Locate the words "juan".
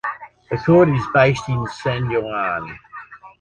2.09-2.79